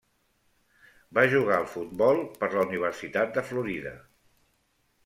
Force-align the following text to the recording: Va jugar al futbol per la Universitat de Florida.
Va 1.17 1.25
jugar 1.33 1.59
al 1.59 1.69
futbol 1.75 2.23
per 2.41 2.51
la 2.57 2.65
Universitat 2.67 3.39
de 3.39 3.47
Florida. 3.53 3.97